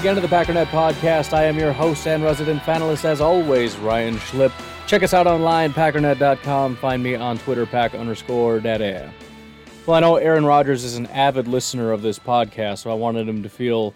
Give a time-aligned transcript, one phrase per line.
[0.00, 1.34] Again to the Packernet Podcast.
[1.34, 4.50] I am your host and resident panelist, as always, Ryan Schlip.
[4.86, 6.76] Check us out online, packernet.com.
[6.76, 9.12] Find me on Twitter, pack underscore data.
[9.84, 13.28] Well, I know Aaron Rodgers is an avid listener of this podcast, so I wanted
[13.28, 13.92] him to feel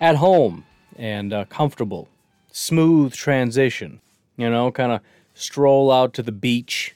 [0.00, 2.06] at home and uh, comfortable.
[2.52, 4.00] Smooth transition,
[4.36, 5.00] you know, kind of
[5.34, 6.94] stroll out to the beach,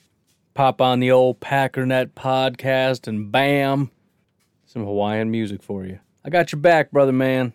[0.53, 3.91] pop on the old Packernet podcast, and bam,
[4.65, 5.99] some Hawaiian music for you.
[6.23, 7.51] I got your back, brother man.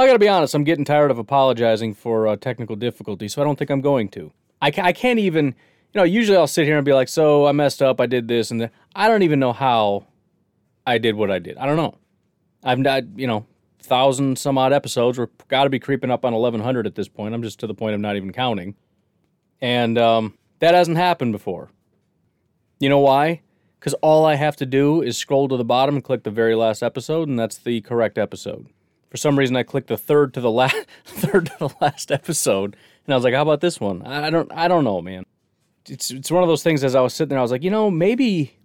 [0.00, 3.44] I gotta be honest, I'm getting tired of apologizing for uh, technical difficulties, so I
[3.44, 4.32] don't think I'm going to.
[4.62, 5.52] I, ca- I can't even, you
[5.94, 8.50] know, usually I'll sit here and be like, so I messed up, I did this
[8.50, 8.72] and that.
[8.94, 10.06] I don't even know how
[10.86, 11.58] I did what I did.
[11.58, 11.96] I don't know.
[12.64, 13.46] I've not, you know,
[13.78, 15.18] thousand some odd episodes.
[15.18, 17.34] We're got to be creeping up on 1100 at this point.
[17.34, 18.76] I'm just to the point of not even counting.
[19.60, 21.70] And um, that hasn't happened before.
[22.78, 23.42] You know why?
[23.78, 26.54] Because all I have to do is scroll to the bottom and click the very
[26.54, 28.66] last episode, and that's the correct episode.
[29.10, 32.76] For some reason, I clicked the third to the last, third to the last episode,
[33.06, 35.24] and I was like, "How about this one?" I don't, I don't know, man.
[35.88, 36.84] It's it's one of those things.
[36.84, 38.56] As I was sitting there, I was like, you know, maybe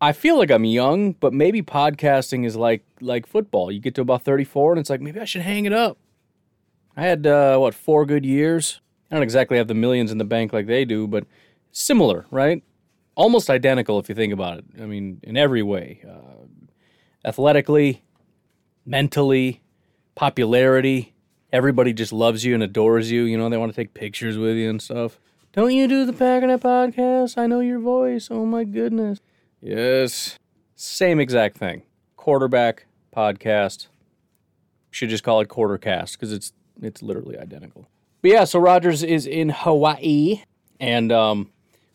[0.00, 3.70] I feel like I'm young, but maybe podcasting is like like football.
[3.70, 5.98] You get to about 34, and it's like maybe I should hang it up.
[6.96, 8.80] I had uh, what four good years.
[9.10, 11.24] I don't exactly have the millions in the bank like they do, but
[11.70, 12.62] similar, right?
[13.14, 14.64] almost identical if you think about it.
[14.80, 16.46] I mean, in every way, uh,
[17.24, 18.04] athletically,
[18.84, 19.60] mentally,
[20.14, 21.14] popularity.
[21.52, 23.22] Everybody just loves you and adores you.
[23.22, 25.18] You know, they want to take pictures with you and stuff.
[25.52, 27.36] Don't you do the Packernet podcast?
[27.36, 28.28] I know your voice.
[28.30, 29.20] Oh my goodness.
[29.60, 30.38] Yes.
[30.74, 31.82] Same exact thing.
[32.16, 33.88] Quarterback podcast.
[34.90, 37.86] Should just call it quartercast because it's it's literally identical.
[38.22, 40.42] But yeah, so Rodgers is in Hawaii,
[40.80, 41.50] and um,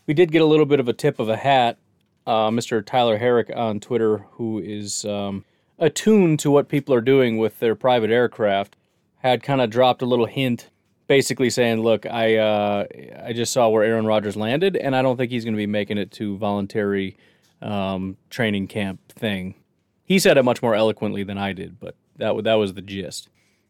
[0.05, 1.77] we did get a little bit of a tip of a hat.
[2.25, 2.85] Uh, Mr.
[2.85, 5.45] Tyler Herrick on Twitter, who is um,
[5.79, 8.75] attuned to what people are doing with their private aircraft,
[9.17, 10.69] had kind of dropped a little hint,
[11.07, 12.85] basically saying, "Look, I uh,
[13.23, 15.67] I just saw where Aaron Rodgers landed, and I don't think he's going to be
[15.67, 17.17] making it to voluntary
[17.61, 19.55] um, training camp thing."
[20.03, 23.29] He said it much more eloquently than I did, but that that was the gist.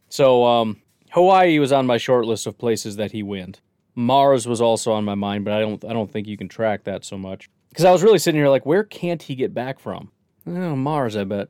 [0.09, 0.81] So um,
[1.11, 3.61] Hawaii was on my short list of places that he went.
[3.95, 6.83] Mars was also on my mind, but I don't I don't think you can track
[6.83, 7.49] that so much.
[7.69, 10.11] Because I was really sitting here like, where can't he get back from?
[10.47, 11.49] Oh, Mars, I bet.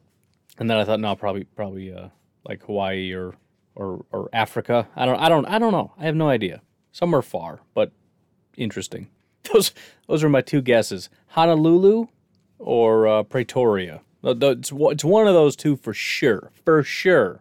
[0.59, 2.09] And then I thought, no, probably probably uh,
[2.47, 3.35] like Hawaii or
[3.75, 4.88] or or Africa.
[4.95, 5.94] I don't I don't I don't know.
[5.97, 6.62] I have no idea.
[6.91, 7.91] Somewhere far, but
[8.56, 9.09] interesting.
[9.53, 9.72] Those
[10.07, 12.07] those are my two guesses: Honolulu
[12.59, 14.01] or uh, Pretoria.
[14.23, 17.39] It's it's one of those two for sure, for sure.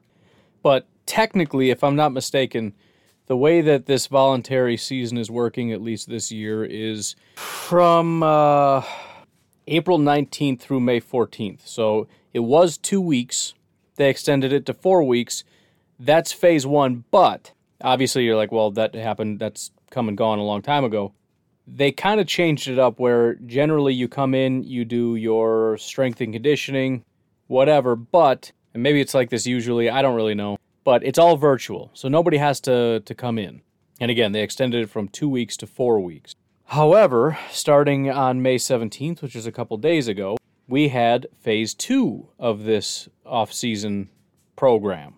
[0.63, 2.75] But technically, if I'm not mistaken,
[3.27, 8.83] the way that this voluntary season is working, at least this year, is from uh,
[9.67, 11.67] April 19th through May 14th.
[11.67, 13.55] So it was two weeks.
[13.97, 15.43] They extended it to four weeks.
[15.99, 17.05] That's phase one.
[17.11, 19.39] But obviously, you're like, well, that happened.
[19.39, 21.15] That's come and gone a long time ago.
[21.67, 26.21] They kind of changed it up where generally you come in, you do your strength
[26.21, 27.05] and conditioning,
[27.47, 27.97] whatever.
[27.97, 31.91] But, and maybe it's like this usually, I don't really know but it's all virtual,
[31.95, 33.61] so nobody has to, to come in.
[33.99, 36.37] And again, they extended it from two weeks to four weeks.
[36.67, 40.37] However, starting on May 17th, which is a couple days ago,
[40.69, 44.09] we had phase two of this off season
[44.57, 45.15] program.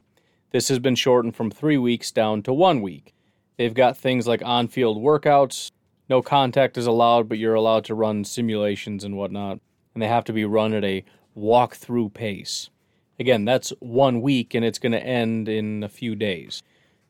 [0.50, 3.14] This has been shortened from three weeks down to one week.
[3.56, 5.70] They've got things like on field workouts,
[6.08, 9.60] no contact is allowed, but you're allowed to run simulations and whatnot.
[9.94, 11.04] And they have to be run at a
[11.34, 12.70] walk through pace.
[13.18, 16.62] Again, that's one week and it's going to end in a few days.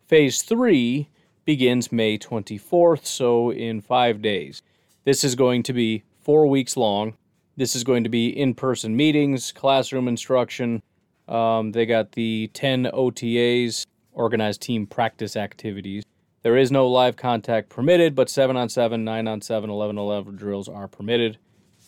[0.07, 1.09] Phase three
[1.45, 4.63] begins May 24th, so in five days.
[5.05, 7.15] This is going to be four weeks long.
[7.59, 10.81] This is going to be in person meetings, classroom instruction.
[11.27, 16.05] Um, they got the 10 OTAs, organized team practice activities.
[16.43, 20.05] There is no live contact permitted, but 7 on 7, 9 on 7, 11 on
[20.05, 21.37] 11 drills are permitted.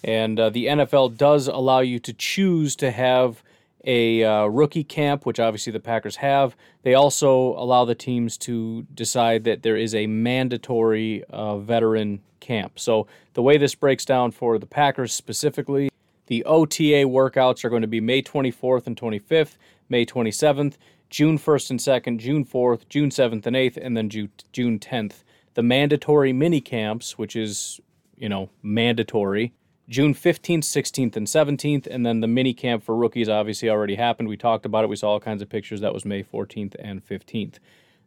[0.02, 3.40] And uh, the NFL does allow you to choose to have
[3.84, 6.54] a uh, rookie camp, which obviously the Packers have.
[6.82, 12.78] They also allow the teams to decide that there is a mandatory uh, veteran camp.
[12.78, 15.90] So the way this breaks down for the Packers specifically,
[16.30, 19.56] The OTA workouts are going to be May 24th and 25th,
[19.88, 20.74] May 27th,
[21.10, 24.30] June 1st and 2nd, June 4th, June 7th and 8th, and then June
[24.78, 25.24] 10th.
[25.54, 27.80] The mandatory mini camps, which is,
[28.16, 29.52] you know, mandatory,
[29.90, 34.28] June 15th, 16th, and 17th, and then the mini camp for rookies obviously already happened.
[34.28, 34.86] We talked about it.
[34.86, 35.80] We saw all kinds of pictures.
[35.80, 37.56] That was May 14th and 15th.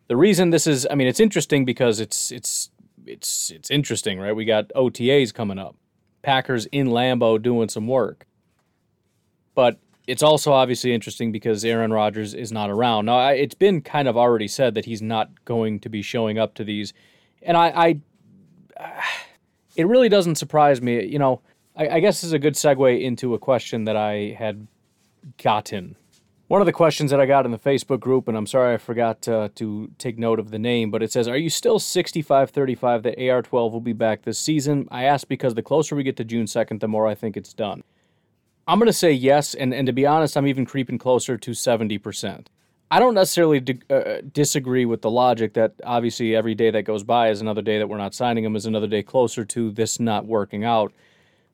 [0.08, 2.70] The reason this is, I mean, it's interesting because it's it's
[3.06, 4.34] it's it's interesting, right?
[4.34, 5.76] We got OTAs coming up,
[6.22, 8.28] Packers in Lambeau doing some work,
[9.54, 9.78] but
[10.08, 13.06] it's also obviously interesting because Aaron Rodgers is not around.
[13.06, 16.54] Now, it's been kind of already said that he's not going to be showing up
[16.56, 16.94] to these,
[17.42, 18.00] and I,
[18.78, 19.02] I
[19.76, 21.06] it really doesn't surprise me.
[21.06, 21.42] You know
[21.76, 24.68] I, I guess this is a good segue into a question that I had
[25.42, 25.96] gotten.
[26.48, 28.78] One of the questions that I got in the Facebook group, and I'm sorry I
[28.78, 33.04] forgot uh, to take note of the name, but it says, Are you still 6535
[33.04, 34.88] that AR 12 will be back this season?
[34.92, 37.54] I asked because the closer we get to June 2nd, the more I think it's
[37.54, 37.84] done.
[38.68, 41.52] I'm going to say yes, and, and to be honest, I'm even creeping closer to
[41.52, 42.46] 70%.
[42.92, 47.04] I don't necessarily di- uh, disagree with the logic that obviously every day that goes
[47.04, 50.00] by is another day that we're not signing them, is another day closer to this
[50.00, 50.94] not working out.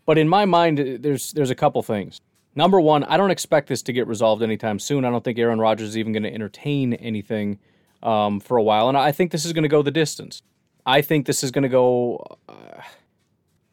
[0.09, 2.19] But in my mind, there's there's a couple things.
[2.55, 5.05] Number one, I don't expect this to get resolved anytime soon.
[5.05, 7.59] I don't think Aaron Rodgers is even going to entertain anything
[8.01, 10.41] um, for a while, and I think this is going to go the distance.
[10.83, 12.25] I think this is going to go.
[12.49, 12.81] Uh,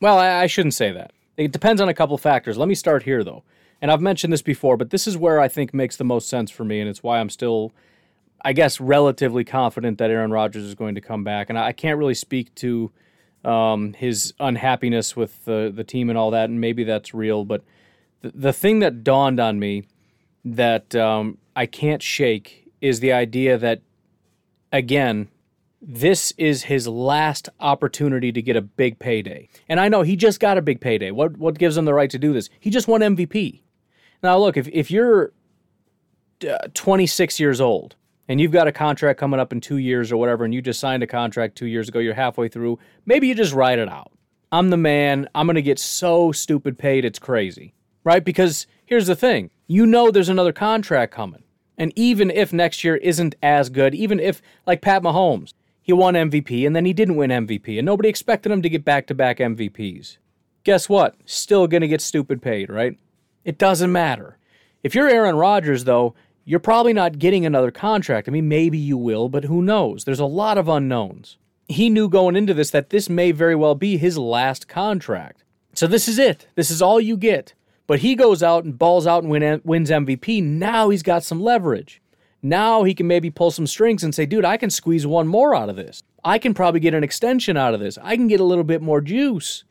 [0.03, 1.13] well, I, I shouldn't say that.
[1.39, 2.59] It depends on a couple factors.
[2.59, 3.43] Let me start here, though.
[3.81, 6.51] And I've mentioned this before, but this is where I think makes the most sense
[6.51, 7.73] for me, and it's why I'm still,
[8.45, 11.49] I guess, relatively confident that Aaron Rodgers is going to come back.
[11.49, 12.93] And I can't really speak to
[13.47, 17.45] um, his unhappiness with the the team and all that, and maybe that's real.
[17.45, 17.63] But
[18.23, 19.85] the, the thing that dawned on me
[20.45, 23.81] that um, I can't shake is the idea that
[24.73, 25.29] again,
[25.81, 29.49] this is his last opportunity to get a big payday.
[29.69, 31.11] And I know he just got a big payday.
[31.11, 32.49] What what gives him the right to do this?
[32.61, 33.61] He just won MVP.
[34.23, 35.33] Now look, if if you're
[36.49, 37.97] uh, 26 years old
[38.29, 40.81] and you've got a contract coming up in two years or whatever, and you just
[40.81, 44.13] signed a contract two years ago, you're halfway through, maybe you just write it out.
[44.53, 45.29] I'm the man.
[45.35, 47.75] I'm going to get so stupid paid, it's crazy,
[48.05, 48.25] right?
[48.25, 51.43] Because here's the thing you know there's another contract coming.
[51.79, 55.53] And even if next year isn't as good, even if, like Pat Mahomes,
[55.83, 58.85] he won MVP and then he didn't win MVP, and nobody expected him to get
[58.85, 60.19] back to back MVPs.
[60.65, 61.17] Guess what?
[61.27, 62.99] Still going to get stupid paid, right?
[63.45, 64.39] It doesn't matter.
[64.83, 66.15] If you're Aaron Rodgers, though,
[66.49, 68.29] you're probably not getting another contract.
[68.29, 70.05] I mean, maybe you will, but who knows?
[70.05, 71.39] There's a lot of unknowns.
[71.69, 75.43] He knew going into this that this may very well be his last contract.
[75.75, 76.47] So this is it.
[76.55, 77.55] This is all you get.
[77.89, 80.41] But he goes out and balls out and win, wins MVP.
[80.43, 82.01] Now he's got some leverage.
[82.43, 85.53] Now he can maybe pull some strings and say, dude, I can squeeze one more
[85.53, 86.05] out of this.
[86.25, 87.99] I can probably get an extension out of this.
[88.01, 89.65] I can get a little bit more juice.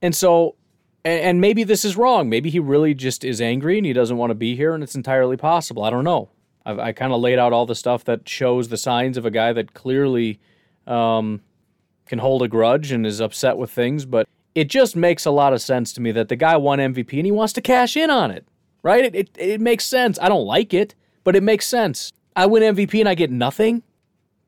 [0.00, 0.56] And so
[1.04, 2.28] and, and maybe this is wrong.
[2.28, 4.94] Maybe he really just is angry and he doesn't want to be here, and it's
[4.94, 5.84] entirely possible.
[5.84, 6.30] I don't know.
[6.64, 9.30] I've, i kind of laid out all the stuff that shows the signs of a
[9.30, 10.38] guy that clearly
[10.86, 11.40] um,
[12.06, 15.52] can hold a grudge and is upset with things, but it just makes a lot
[15.52, 18.10] of sense to me that the guy won MVP and he wants to cash in
[18.10, 18.46] on it,
[18.82, 19.04] right?
[19.04, 20.18] It, it, it makes sense.
[20.20, 20.94] I don't like it,
[21.24, 22.12] but it makes sense.
[22.36, 23.82] I win MVP and I get nothing.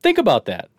[0.01, 0.69] Think about that.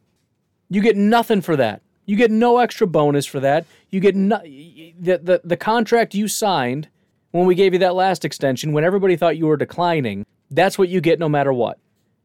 [0.68, 1.82] You get nothing for that.
[2.06, 3.66] You get no extra bonus for that.
[3.90, 6.88] You get no, the, the the contract you signed
[7.32, 10.24] when we gave you that last extension when everybody thought you were declining.
[10.50, 11.78] That's what you get no matter what.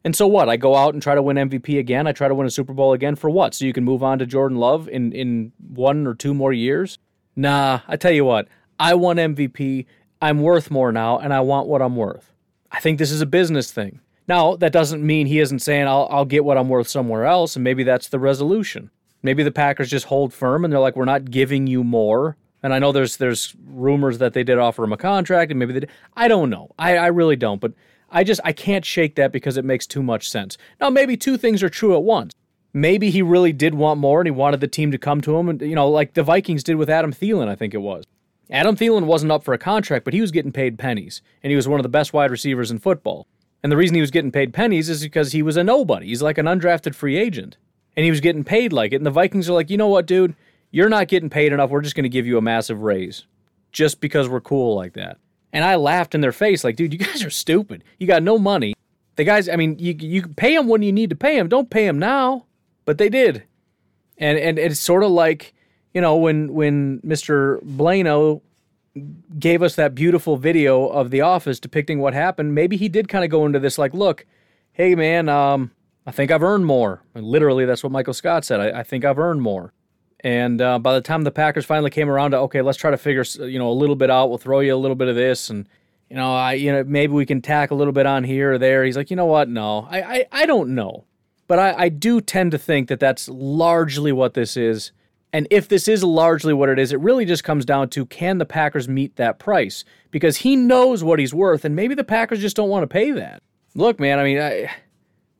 [0.03, 0.49] And so what?
[0.49, 2.07] I go out and try to win MVP again.
[2.07, 3.53] I try to win a Super Bowl again for what?
[3.53, 6.97] So you can move on to Jordan Love in in one or two more years?
[7.35, 8.47] Nah, I tell you what.
[8.79, 9.85] I won MVP.
[10.21, 12.31] I'm worth more now and I want what I'm worth.
[12.71, 13.99] I think this is a business thing.
[14.27, 17.55] Now, that doesn't mean he isn't saying I'll, I'll get what I'm worth somewhere else,
[17.55, 18.91] and maybe that's the resolution.
[19.23, 22.37] Maybe the Packers just hold firm and they're like, we're not giving you more.
[22.63, 25.73] And I know there's there's rumors that they did offer him a contract, and maybe
[25.73, 25.89] they did.
[26.15, 26.71] I don't know.
[26.77, 27.59] I, I really don't.
[27.59, 27.73] But
[28.09, 30.57] I just I can't shake that because it makes too much sense.
[30.79, 32.33] Now maybe two things are true at once.
[32.73, 35.49] Maybe he really did want more and he wanted the team to come to him,
[35.49, 38.05] and you know, like the Vikings did with Adam Thielen, I think it was.
[38.49, 41.55] Adam Thielen wasn't up for a contract, but he was getting paid pennies, and he
[41.55, 43.27] was one of the best wide receivers in football.
[43.63, 46.07] And the reason he was getting paid pennies is because he was a nobody.
[46.07, 47.57] He's like an undrafted free agent
[47.95, 48.97] and he was getting paid like it.
[48.97, 50.35] And the Vikings are like, you know what, dude?
[50.71, 51.69] You're not getting paid enough.
[51.69, 53.25] We're just going to give you a massive raise
[53.71, 55.17] just because we're cool like that.
[55.53, 57.83] And I laughed in their face, like, dude, you guys are stupid.
[57.99, 58.73] You got no money.
[59.17, 61.49] The guys, I mean, you you pay them when you need to pay them.
[61.49, 62.45] Don't pay them now.
[62.85, 63.43] But they did.
[64.17, 65.53] And and it's sort of like,
[65.93, 67.61] you know, when when Mr.
[67.63, 68.41] Blano
[69.37, 73.23] gave us that beautiful video of The Office depicting what happened, maybe he did kind
[73.23, 74.25] of go into this like, look,
[74.73, 75.71] hey man, um,
[76.05, 77.03] I think I've earned more.
[77.13, 78.59] And literally, that's what Michael Scott said.
[78.59, 79.73] I, I think I've earned more.
[80.23, 82.97] And uh, by the time the Packers finally came around to okay, let's try to
[82.97, 84.29] figure you know a little bit out.
[84.29, 85.67] We'll throw you a little bit of this, and
[86.09, 88.57] you know I you know maybe we can tack a little bit on here or
[88.59, 88.83] there.
[88.83, 89.49] He's like, you know what?
[89.49, 91.05] No, I I, I don't know,
[91.47, 94.91] but I, I do tend to think that that's largely what this is.
[95.33, 98.37] And if this is largely what it is, it really just comes down to can
[98.37, 99.85] the Packers meet that price?
[100.11, 103.11] Because he knows what he's worth, and maybe the Packers just don't want to pay
[103.11, 103.41] that.
[103.73, 104.69] Look, man, I mean, I,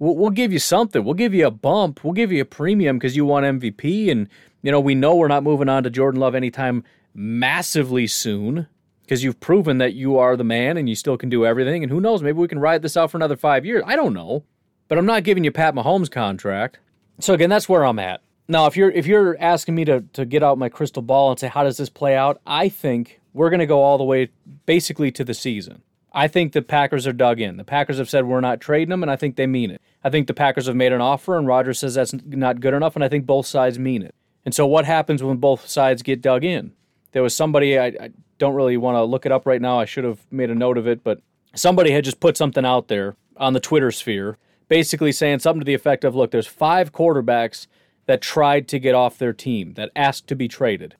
[0.01, 1.05] we'll, we'll give you something.
[1.05, 2.03] We'll give you a bump.
[2.03, 4.27] We'll give you a premium because you won MVP, and
[4.62, 8.67] you know we know we're not moving on to Jordan Love anytime massively soon
[9.03, 11.84] because you've proven that you are the man and you still can do everything.
[11.84, 13.84] And who knows, maybe we can ride this out for another five years.
[13.86, 14.43] I don't know,
[14.88, 16.79] but I'm not giving you Pat Mahomes contract.
[17.20, 18.22] So again, that's where I'm at.
[18.48, 21.39] Now, if you're if you're asking me to to get out my crystal ball and
[21.39, 24.29] say how does this play out, I think we're going to go all the way
[24.65, 25.84] basically to the season.
[26.12, 27.58] I think the Packers are dug in.
[27.58, 29.82] The Packers have said we're not trading them, and I think they mean it.
[30.03, 32.96] I think the Packers have made an offer, and Rodgers says that's not good enough,
[32.96, 34.13] and I think both sides mean it.
[34.44, 36.74] And so, what happens when both sides get dug in?
[37.13, 39.80] There was somebody I, I don't really want to look it up right now.
[39.80, 41.22] I should have made a note of it, but
[41.56, 44.38] somebody had just put something out there on the Twitter sphere,
[44.68, 47.68] basically saying something to the effect of, "Look, there's five quarterbacks."
[48.06, 50.96] that tried to get off their team, that asked to be traded.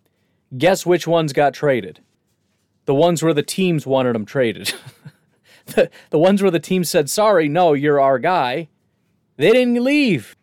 [0.58, 2.00] Guess which ones got traded?
[2.86, 4.74] The ones where the teams wanted them traded.
[5.68, 8.70] the, the ones where the team said, sorry, no, you're our guy.
[9.38, 10.36] They didn't leave.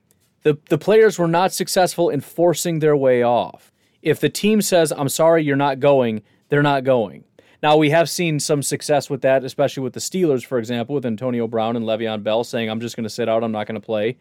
[0.42, 3.72] The, the players were not successful in forcing their way off.
[4.02, 7.24] If the team says, I'm sorry, you're not going, they're not going.
[7.60, 11.04] Now, we have seen some success with that, especially with the Steelers, for example, with
[11.04, 13.80] Antonio Brown and Le'Veon Bell saying, I'm just going to sit out, I'm not going
[13.80, 14.16] to play.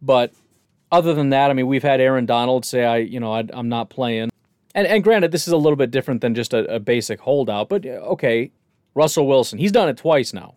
[0.00, 0.32] But
[0.90, 3.68] other than that, I mean, we've had Aaron Donald say, "I, you know, I, am
[3.68, 4.30] not playing."
[4.74, 7.68] And and granted, this is a little bit different than just a, a basic holdout,
[7.68, 8.50] but okay,
[8.94, 10.56] Russell Wilson, he's done it twice now.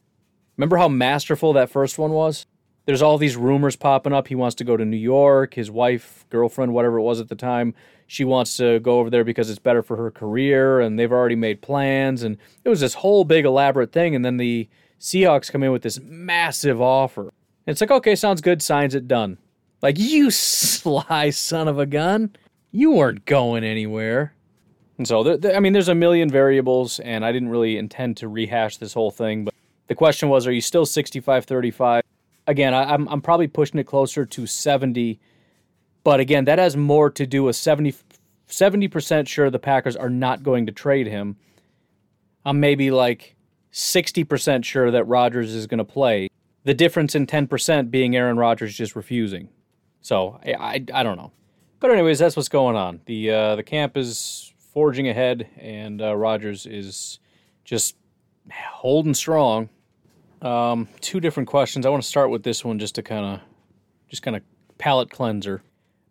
[0.57, 2.47] Remember how masterful that first one was?
[2.85, 4.29] There's all these rumors popping up.
[4.29, 5.55] He wants to go to New York.
[5.55, 7.75] His wife, girlfriend, whatever it was at the time,
[8.07, 11.35] she wants to go over there because it's better for her career, and they've already
[11.35, 12.23] made plans.
[12.23, 14.15] And it was this whole big elaborate thing.
[14.15, 14.69] And then the
[15.01, 17.23] Seahawks come in with this massive offer.
[17.23, 18.61] And it's like, okay, sounds good.
[18.61, 19.37] Signs it done.
[19.81, 22.37] Like, you sly son of a gun.
[22.71, 24.33] You weren't going anywhere.
[24.97, 28.27] And so, there, I mean, there's a million variables, and I didn't really intend to
[28.27, 29.45] rehash this whole thing.
[29.45, 29.53] But
[29.87, 32.03] the question was, are you still 65 35?
[32.47, 35.19] Again, I, I'm, I'm probably pushing it closer to 70.
[36.03, 37.95] But again, that has more to do with 70,
[38.49, 41.35] 70% sure the Packers are not going to trade him.
[42.45, 43.35] I'm maybe like
[43.73, 46.29] 60% sure that Rodgers is going to play.
[46.63, 49.49] The difference in 10% being Aaron Rodgers just refusing.
[50.01, 51.31] So I, I, I don't know.
[51.79, 53.01] But anyways, that's what's going on.
[53.05, 57.19] The uh, the camp is forging ahead, and uh, Rodgers is
[57.63, 57.95] just
[58.51, 59.69] holding strong.
[60.41, 61.85] Um, two different questions.
[61.85, 63.41] I want to start with this one just to kind of
[64.09, 64.43] just kind of
[64.77, 65.61] palate cleanser.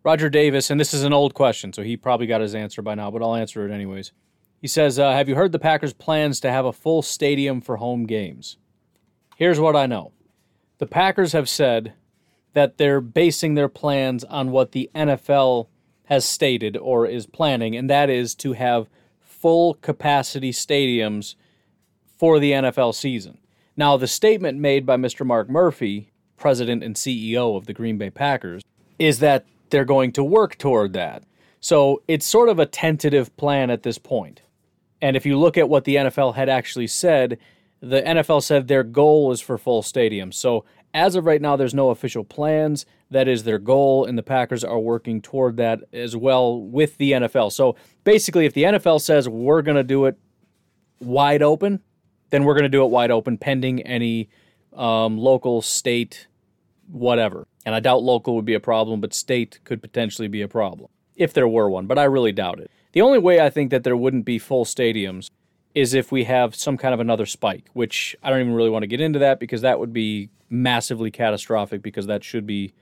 [0.03, 2.95] Roger Davis, and this is an old question, so he probably got his answer by
[2.95, 4.13] now, but I'll answer it anyways.
[4.61, 7.77] He says, uh, "Have you heard the Packers' plans to have a full stadium for
[7.77, 8.57] home games?"
[9.35, 10.13] Here's what I know:
[10.77, 11.93] the Packers have said
[12.57, 15.67] that they're basing their plans on what the NFL
[16.05, 21.35] has stated or is planning, and that is to have full capacity stadiums
[22.17, 23.37] for the NFL season.
[23.75, 25.23] Now, the statement made by Mr.
[25.23, 28.63] Mark Murphy, president and CEO of the Green Bay Packers,
[28.97, 31.21] is that they're going to work toward that.
[31.59, 34.41] So it's sort of a tentative plan at this point.
[34.99, 37.37] And if you look at what the NFL had actually said,
[37.81, 40.33] the NFL said their goal is for full stadiums.
[40.33, 42.85] So as of right now, there's no official plans.
[43.09, 47.13] That is their goal, and the Packers are working toward that as well with the
[47.13, 47.51] NFL.
[47.51, 50.17] So basically, if the NFL says we're going to do it
[50.99, 51.81] wide open,
[52.29, 54.29] then we're going to do it wide open, pending any
[54.75, 56.27] um, local, state,
[56.91, 57.47] whatever.
[57.65, 60.89] And I doubt local would be a problem, but state could potentially be a problem
[61.15, 62.69] if there were one, but I really doubt it.
[62.91, 65.29] The only way I think that there wouldn't be full stadiums
[65.77, 68.81] is if we have some kind of another spike, which I don't even really want
[68.81, 72.73] to get into that because that would be massively catastrophic because that should be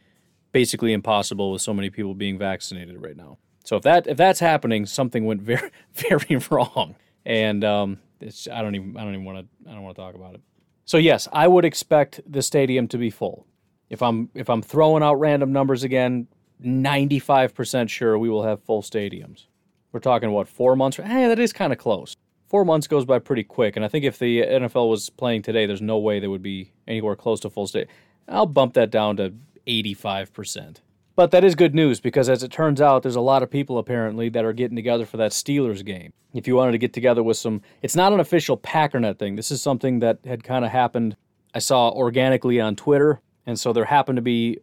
[0.54, 3.38] basically impossible with so many people being vaccinated right now.
[3.66, 8.62] So if that if that's happening, something went very very wrong, and um, it's I
[8.62, 10.42] don't even I don't even want to I don't want to talk about it.
[10.86, 13.46] So yes, I would expect the stadium to be full.
[13.90, 16.30] If I'm if I'm throwing out random numbers again,
[16.64, 19.48] 95% sure we will have full stadiums.
[19.92, 20.96] We're talking what four months?
[20.96, 22.16] Hey, that is kind of close
[22.48, 23.76] four months goes by pretty quick.
[23.76, 26.72] And I think if the NFL was playing today, there's no way they would be
[26.88, 27.88] anywhere close to full state.
[28.28, 29.34] I'll bump that down to
[29.68, 30.78] 85%.
[31.16, 33.78] But that is good news because, as it turns out, there's a lot of people
[33.78, 36.12] apparently that are getting together for that Steelers game.
[36.34, 39.38] If you wanted to get together with some, it's not an official Packernet thing.
[39.38, 41.16] This is something that had kind of happened.
[41.54, 44.60] I saw organically on Twitter, and so there happened to be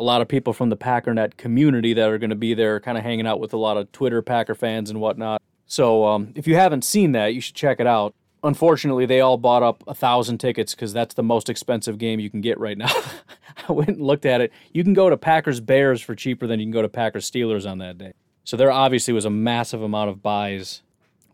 [0.00, 2.98] a lot of people from the Packernet community that are going to be there, kind
[2.98, 5.40] of hanging out with a lot of Twitter Packer fans and whatnot.
[5.72, 8.14] So um, if you haven't seen that, you should check it out.
[8.44, 12.28] Unfortunately, they all bought up a thousand tickets because that's the most expensive game you
[12.28, 12.92] can get right now.
[13.68, 14.52] I went and looked at it.
[14.74, 17.68] You can go to Packers Bears for cheaper than you can go to Packers Steelers
[17.68, 18.12] on that day.
[18.44, 20.82] So there obviously was a massive amount of buys,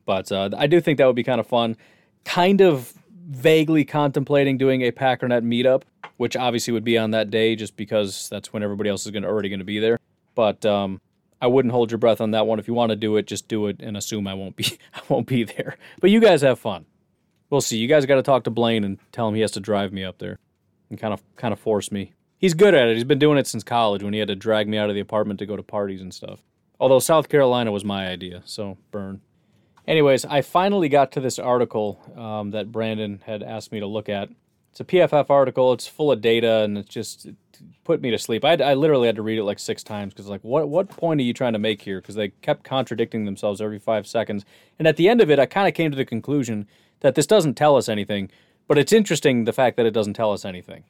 [0.06, 1.76] but uh, I do think that would be kind of fun.
[2.24, 2.94] Kind of
[3.28, 5.82] vaguely contemplating doing a Packernet meetup,
[6.16, 9.24] which obviously would be on that day just because that's when everybody else is going
[9.24, 9.98] to already going to be there.
[10.36, 11.00] But um,
[11.40, 12.58] I wouldn't hold your breath on that one.
[12.58, 15.00] If you want to do it, just do it and assume I won't be I
[15.08, 15.76] won't be there.
[16.00, 16.86] But you guys have fun.
[17.50, 17.78] We'll see.
[17.78, 20.04] You guys got to talk to Blaine and tell him he has to drive me
[20.04, 20.38] up there
[20.90, 22.12] and kind of kind of force me.
[22.38, 22.94] He's good at it.
[22.94, 25.00] He's been doing it since college when he had to drag me out of the
[25.00, 26.40] apartment to go to parties and stuff.
[26.78, 29.20] Although South Carolina was my idea, so burn.
[29.88, 34.08] Anyways, I finally got to this article um, that Brandon had asked me to look
[34.08, 34.28] at.
[34.78, 35.72] It's a PFF article.
[35.72, 37.34] It's full of data, and it just it
[37.82, 38.44] put me to sleep.
[38.44, 41.18] I, I literally had to read it like six times because, like, what what point
[41.18, 42.00] are you trying to make here?
[42.00, 44.44] Because they kept contradicting themselves every five seconds.
[44.78, 46.68] And at the end of it, I kind of came to the conclusion
[47.00, 48.30] that this doesn't tell us anything,
[48.68, 50.84] but it's interesting the fact that it doesn't tell us anything.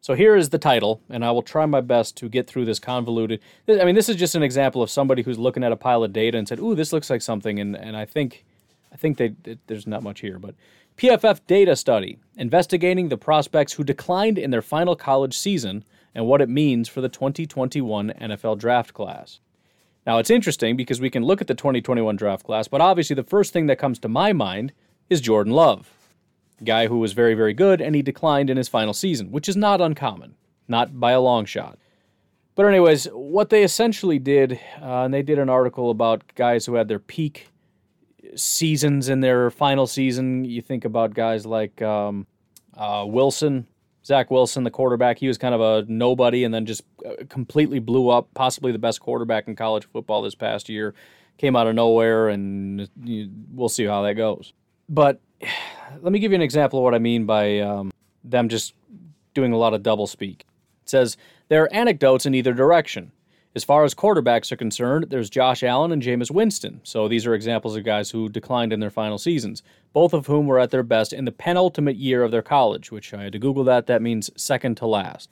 [0.00, 2.80] So here is the title, and I will try my best to get through this
[2.80, 3.40] convoluted.
[3.68, 6.12] I mean, this is just an example of somebody who's looking at a pile of
[6.12, 8.44] data and said, "Ooh, this looks like something," and and I think,
[8.92, 9.34] I think they,
[9.66, 10.54] there's not much here, but
[10.96, 16.40] PFF data study investigating the prospects who declined in their final college season and what
[16.40, 19.40] it means for the 2021 NFL draft class.
[20.06, 23.22] Now, it's interesting because we can look at the 2021 draft class, but obviously the
[23.22, 24.72] first thing that comes to my mind
[25.08, 25.92] is Jordan Love
[26.64, 29.56] guy who was very, very good, and he declined in his final season, which is
[29.56, 30.34] not uncommon,
[30.66, 31.78] not by a long shot.
[32.54, 36.74] But, anyways, what they essentially did, uh, and they did an article about guys who
[36.74, 37.48] had their peak
[38.36, 40.44] seasons in their final season.
[40.44, 42.26] You think about guys like um,
[42.76, 43.66] uh, Wilson,
[44.04, 45.18] Zach Wilson, the quarterback.
[45.18, 48.78] He was kind of a nobody and then just uh, completely blew up, possibly the
[48.78, 50.94] best quarterback in college football this past year.
[51.36, 52.88] Came out of nowhere, and
[53.52, 54.52] we'll see how that goes.
[54.88, 55.20] But
[56.00, 57.92] let me give you an example of what I mean by um,
[58.24, 58.74] them just
[59.34, 60.46] doing a lot of double speak.
[60.82, 61.16] It says
[61.48, 63.12] there are anecdotes in either direction.
[63.58, 66.80] As far as quarterbacks are concerned, there's Josh Allen and Jameis Winston.
[66.84, 70.46] So these are examples of guys who declined in their final seasons, both of whom
[70.46, 73.40] were at their best in the penultimate year of their college, which I had to
[73.40, 73.88] Google that.
[73.88, 75.28] That means second to last.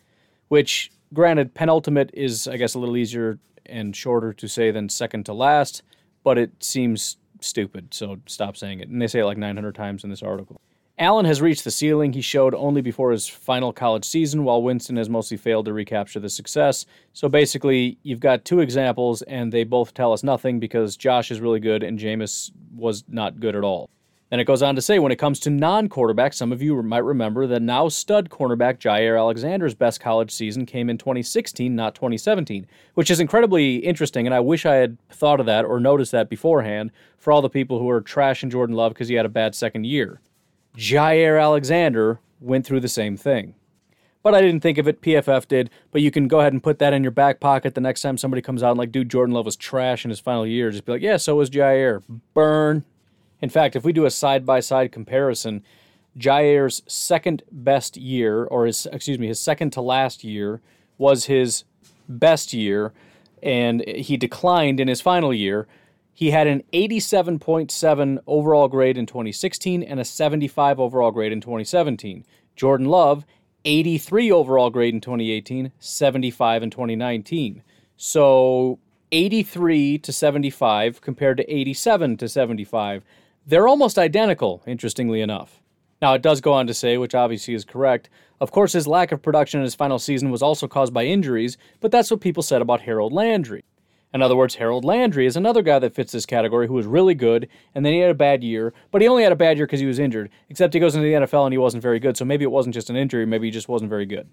[0.48, 5.24] Which, granted, penultimate is, I guess, a little easier and shorter to say than second
[5.26, 5.84] to last,
[6.24, 8.88] but it seems stupid, so stop saying it.
[8.88, 10.60] And they say it like 900 times in this article.
[10.98, 14.96] Allen has reached the ceiling he showed only before his final college season, while Winston
[14.96, 16.86] has mostly failed to recapture the success.
[17.12, 21.38] So basically, you've got two examples, and they both tell us nothing because Josh is
[21.38, 23.90] really good and Jameis was not good at all.
[24.30, 26.82] Then it goes on to say when it comes to non quarterbacks, some of you
[26.82, 31.94] might remember that now stud cornerback Jaire Alexander's best college season came in 2016, not
[31.94, 34.26] 2017, which is incredibly interesting.
[34.26, 37.50] And I wish I had thought of that or noticed that beforehand for all the
[37.50, 40.20] people who are trashing Jordan Love because he had a bad second year.
[40.76, 43.54] Jaire Alexander went through the same thing.
[44.22, 45.00] But I didn't think of it.
[45.00, 45.70] PFF did.
[45.92, 48.18] But you can go ahead and put that in your back pocket the next time
[48.18, 50.70] somebody comes out and like, dude, Jordan Love was trash in his final year.
[50.70, 52.02] Just be like, yeah, so was Jaire.
[52.34, 52.84] Burn.
[53.40, 55.62] In fact, if we do a side by side comparison,
[56.18, 60.60] Jaire's second best year, or his excuse me, his second to last year
[60.98, 61.64] was his
[62.08, 62.92] best year,
[63.42, 65.66] and he declined in his final year.
[66.16, 72.24] He had an 87.7 overall grade in 2016 and a 75 overall grade in 2017.
[72.56, 73.26] Jordan Love,
[73.66, 77.62] 83 overall grade in 2018, 75 in 2019.
[77.98, 78.78] So
[79.12, 83.04] 83 to 75 compared to 87 to 75.
[83.46, 85.60] They're almost identical, interestingly enough.
[86.00, 88.08] Now, it does go on to say, which obviously is correct,
[88.40, 91.58] of course, his lack of production in his final season was also caused by injuries,
[91.80, 93.64] but that's what people said about Harold Landry.
[94.14, 97.14] In other words, Harold Landry is another guy that fits this category who was really
[97.14, 99.66] good, and then he had a bad year, but he only had a bad year
[99.66, 102.16] because he was injured, except he goes into the NFL and he wasn't very good,
[102.16, 104.28] so maybe it wasn't just an injury, maybe he just wasn't very good.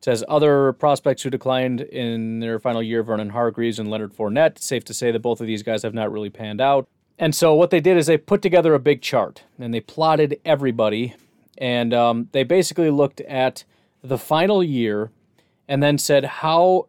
[0.00, 4.58] It says other prospects who declined in their final year, Vernon Hargreaves and Leonard Fournette.
[4.58, 6.88] safe to say that both of these guys have not really panned out.
[7.18, 10.40] And so what they did is they put together a big chart and they plotted
[10.42, 11.14] everybody.
[11.58, 13.64] And um, they basically looked at
[14.02, 15.10] the final year
[15.68, 16.86] and then said, how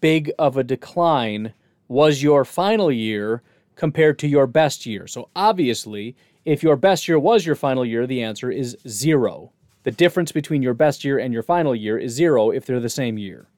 [0.00, 1.54] big of a decline
[1.88, 3.42] was your final year
[3.74, 5.06] compared to your best year?
[5.06, 9.52] So obviously, if your best year was your final year, the answer is zero.
[9.84, 12.88] The difference between your best year and your final year is zero if they're the
[12.88, 13.48] same year.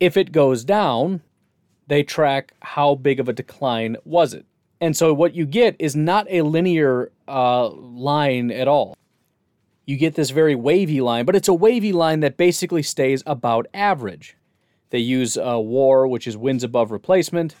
[0.00, 1.22] If it goes down,
[1.86, 4.46] they track how big of a decline was it.
[4.80, 8.96] And so what you get is not a linear uh, line at all.
[9.86, 13.66] You get this very wavy line, but it's a wavy line that basically stays about
[13.72, 14.36] average.
[14.90, 17.54] They use uh, WAR, which is wins above replacement.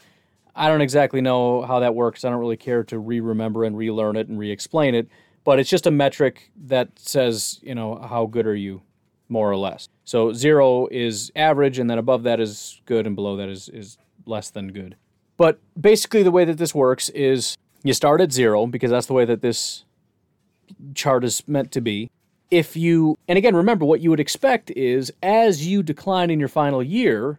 [0.54, 2.24] I don't exactly know how that works.
[2.24, 5.08] I don't really care to re-remember and relearn it and re-explain it,
[5.44, 8.82] but it's just a metric that says, you know, how good are you,
[9.28, 9.88] more or less.
[10.04, 13.98] So zero is average, and then above that is good, and below that is is
[14.26, 14.96] less than good.
[15.36, 19.12] But basically, the way that this works is you start at zero because that's the
[19.12, 19.84] way that this
[20.94, 22.10] chart is meant to be.
[22.50, 26.48] If you, and again, remember what you would expect is as you decline in your
[26.48, 27.38] final year,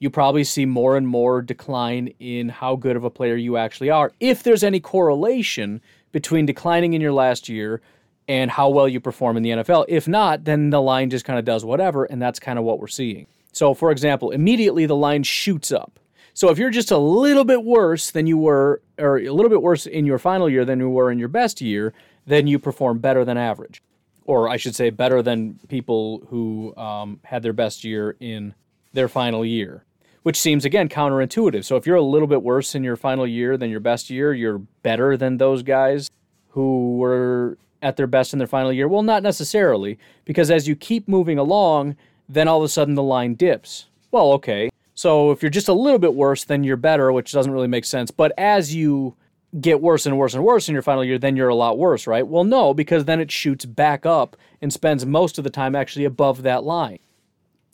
[0.00, 3.90] you probably see more and more decline in how good of a player you actually
[3.90, 4.12] are.
[4.20, 5.80] If there's any correlation
[6.12, 7.80] between declining in your last year
[8.28, 9.86] and how well you perform in the NFL.
[9.88, 12.78] If not, then the line just kind of does whatever, and that's kind of what
[12.78, 13.26] we're seeing.
[13.52, 15.98] So, for example, immediately the line shoots up.
[16.34, 19.62] So, if you're just a little bit worse than you were, or a little bit
[19.62, 21.94] worse in your final year than you were in your best year,
[22.26, 23.82] then you perform better than average.
[24.28, 28.54] Or I should say, better than people who um, had their best year in
[28.92, 29.84] their final year
[30.24, 31.64] which seems again counterintuitive.
[31.64, 34.34] So if you're a little bit worse in your final year than your best year,
[34.34, 36.10] you're better than those guys
[36.50, 38.88] who were at their best in their final year.
[38.88, 41.96] Well, not necessarily, because as you keep moving along,
[42.28, 43.86] then all of a sudden the line dips.
[44.10, 44.68] Well, okay.
[44.94, 47.84] So if you're just a little bit worse, then you're better, which doesn't really make
[47.84, 48.10] sense.
[48.10, 49.14] But as you
[49.60, 52.06] get worse and worse and worse in your final year, then you're a lot worse,
[52.06, 52.26] right?
[52.26, 56.04] Well, no, because then it shoots back up and spends most of the time actually
[56.04, 56.98] above that line.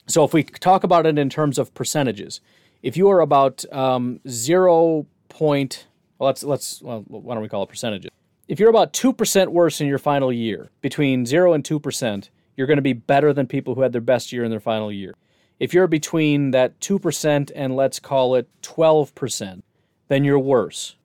[0.07, 2.41] So if we talk about it in terms of percentages,
[2.83, 5.87] if you are about um, zero point,
[6.19, 8.11] well, let's let's well, why don't we call it percentages?
[8.47, 12.31] If you're about two percent worse in your final year, between zero and two percent,
[12.57, 14.93] you're going to be better than people who had their best year in their final
[14.93, 15.15] year.
[15.59, 19.65] If you're between that two percent and let's call it twelve percent,
[20.09, 20.97] then you're worse.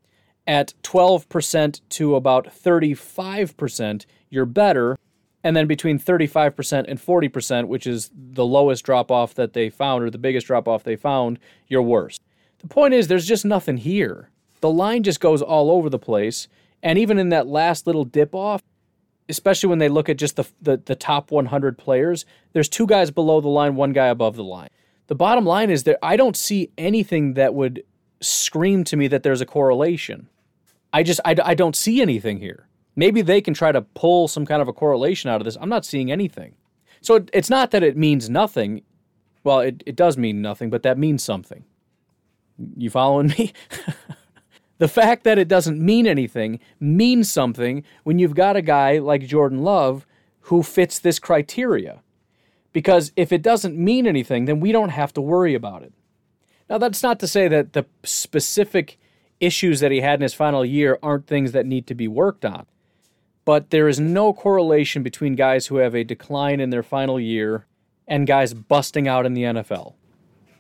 [0.49, 4.97] At twelve percent to about thirty-five percent, you're better
[5.43, 10.03] and then between 35% and 40%, which is the lowest drop off that they found
[10.03, 12.19] or the biggest drop off they found, you're worse.
[12.59, 14.29] The point is, there's just nothing here.
[14.59, 16.49] The line just goes all over the place.
[16.83, 18.61] And even in that last little dip off,
[19.29, 23.11] especially when they look at just the, the, the top 100 players, there's two guys
[23.11, 24.69] below the line, one guy above the line.
[25.07, 27.83] The bottom line is that I don't see anything that would
[28.19, 30.27] scream to me that there's a correlation.
[30.91, 32.67] I just, I, I don't see anything here.
[32.95, 35.57] Maybe they can try to pull some kind of a correlation out of this.
[35.59, 36.55] I'm not seeing anything.
[37.01, 38.81] So it, it's not that it means nothing.
[39.43, 41.63] Well, it, it does mean nothing, but that means something.
[42.75, 43.53] You following me?
[44.79, 49.25] the fact that it doesn't mean anything means something when you've got a guy like
[49.25, 50.05] Jordan Love
[50.41, 52.01] who fits this criteria.
[52.73, 55.93] Because if it doesn't mean anything, then we don't have to worry about it.
[56.69, 58.99] Now, that's not to say that the specific
[59.39, 62.45] issues that he had in his final year aren't things that need to be worked
[62.45, 62.65] on
[63.49, 67.65] but there is no correlation between guys who have a decline in their final year
[68.07, 69.95] and guys busting out in the NFL.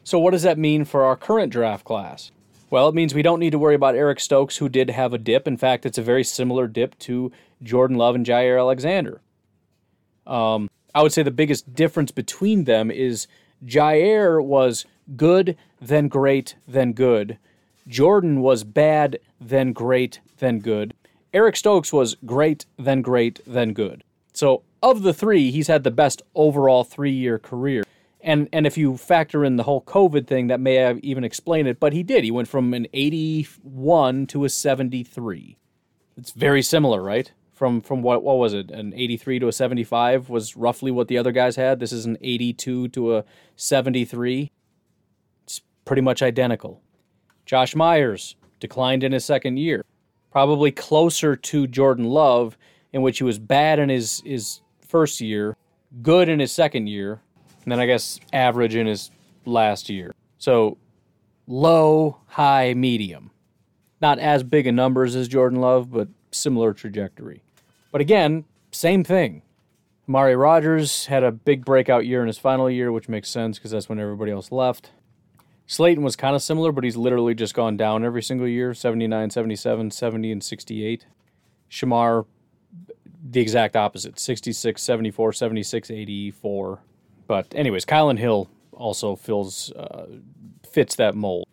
[0.03, 2.31] So, what does that mean for our current draft class?
[2.71, 5.19] Well, it means we don't need to worry about Eric Stokes, who did have a
[5.19, 5.47] dip.
[5.47, 9.21] In fact, it's a very similar dip to Jordan Love and Jaire Alexander.
[10.25, 13.27] Um, I would say the biggest difference between them is
[13.63, 17.37] Jaire was good, then great, then good.
[17.89, 20.93] Jordan was bad, then great, then good.
[21.33, 24.03] Eric Stokes was great, then great, then good.
[24.31, 27.83] So of the three, he's had the best overall three year career.
[28.21, 31.67] And and if you factor in the whole COVID thing, that may have even explained
[31.67, 31.79] it.
[31.79, 32.23] But he did.
[32.23, 35.57] He went from an 81 to a 73.
[36.17, 37.31] It's very similar, right?
[37.53, 38.71] From from what what was it?
[38.71, 41.79] An 83 to a 75 was roughly what the other guys had.
[41.79, 43.23] This is an 82 to a
[43.55, 44.51] 73.
[45.45, 46.81] It's pretty much identical.
[47.49, 49.83] Josh Myers declined in his second year
[50.29, 52.55] probably closer to Jordan Love,
[52.93, 55.57] in which he was bad in his, his first year,
[56.03, 57.19] good in his second year,
[57.63, 59.09] and then I guess average in his
[59.45, 60.13] last year.
[60.37, 60.77] So
[61.47, 63.31] low, high, medium.
[63.99, 67.41] Not as big a numbers as Jordan Love, but similar trajectory.
[67.91, 69.41] But again, same thing.
[70.07, 73.71] Amari Rodgers had a big breakout year in his final year, which makes sense because
[73.71, 74.91] that's when everybody else left.
[75.69, 79.29] Slaton was kind of similar, but he's literally just gone down every single year 79,
[79.29, 81.05] 77, 70, and 68.
[81.69, 82.25] Shemar,
[83.29, 86.79] the exact opposite 66, 74, 76, 84.
[87.27, 90.07] But, anyways, Kylin Hill also fills, uh,
[90.67, 91.45] fits that mold.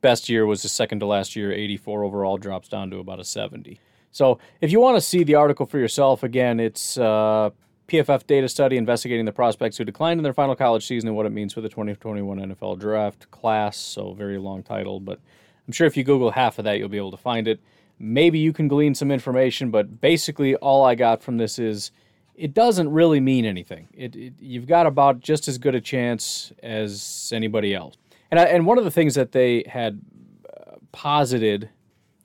[0.00, 3.24] Best year was his second to last year, 84 overall, drops down to about a
[3.24, 3.78] 70.
[4.12, 7.50] So, if you want to see the article for yourself, again, it's uh,
[7.88, 11.24] PFF data study investigating the prospects who declined in their final college season and what
[11.24, 13.78] it means for the 2021 NFL draft class.
[13.78, 15.18] So, very long title, but
[15.66, 17.60] I'm sure if you Google half of that, you'll be able to find it.
[17.98, 21.90] Maybe you can glean some information, but basically, all I got from this is
[22.34, 23.88] it doesn't really mean anything.
[23.92, 27.96] It, it, you've got about just as good a chance as anybody else.
[28.30, 30.00] And I, and one of the things that they had
[30.48, 31.70] uh, posited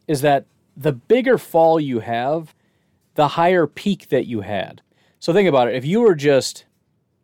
[0.08, 0.46] is that
[0.76, 2.54] the bigger fall you have,
[3.16, 4.82] the higher peak that you had.
[5.24, 5.76] So think about it.
[5.76, 6.66] If you were just,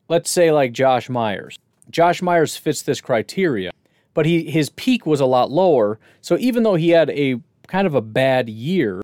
[0.08, 1.60] let's say, like Josh Myers,
[1.90, 3.72] Josh Myers fits this criteria,
[4.14, 6.00] but he his peak was a lot lower.
[6.22, 9.02] So even though he had a kind of a bad year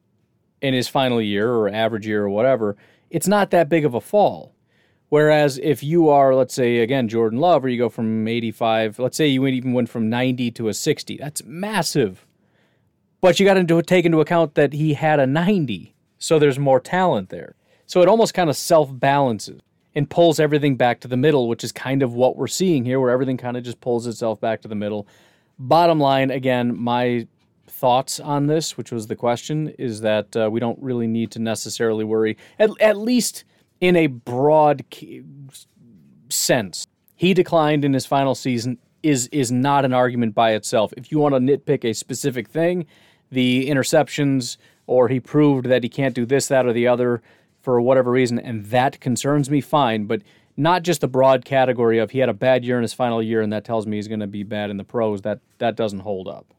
[0.62, 2.78] in his final year or average year or whatever,
[3.10, 4.56] it's not that big of a fall.
[5.10, 9.18] Whereas if you are, let's say, again, Jordan Love, where you go from 85, let's
[9.18, 12.26] say you even went from 90 to a 60, that's massive.
[13.20, 16.80] But you got to take into account that he had a 90, so there's more
[16.80, 17.56] talent there.
[17.88, 19.62] So it almost kind of self balances
[19.96, 23.00] and pulls everything back to the middle, which is kind of what we're seeing here,
[23.00, 25.08] where everything kind of just pulls itself back to the middle.
[25.58, 27.28] Bottom line, again, my
[27.68, 31.40] thoughts on this, which was the question, is that uh, we don't really need to
[31.40, 33.46] necessarily worry, at, at least
[33.80, 34.84] in a broad
[36.30, 36.88] sense.
[37.16, 40.92] He declined in his final season is is not an argument by itself.
[40.98, 42.88] If you want to nitpick a specific thing,
[43.32, 47.22] the interceptions or he proved that he can't do this, that, or the other,
[47.66, 50.06] for whatever reason, and that concerns me, fine.
[50.06, 50.22] But
[50.56, 53.42] not just the broad category of he had a bad year in his final year
[53.42, 55.22] and that tells me he's going to be bad in the pros.
[55.24, 56.54] That that doesn't hold up.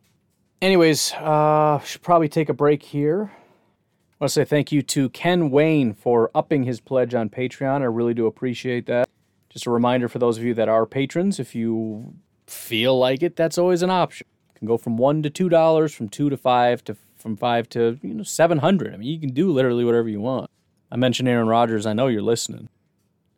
[0.61, 3.31] Anyways, uh, should probably take a break here.
[3.33, 7.83] I want to say thank you to Ken Wayne for upping his pledge on Patreon.
[7.83, 9.09] I really do appreciate that.
[9.51, 12.14] Just a reminder for those of you that are patrons, if you
[12.47, 14.27] feel like it, that's always an option.
[14.51, 17.69] It can go from one to two dollars, from two to five, to from five
[17.71, 18.95] to you know seven hundred.
[18.95, 20.51] I mean, you can do literally whatever you want.
[20.90, 21.87] I mentioned Aaron Rodgers.
[21.87, 22.68] I know you're listening.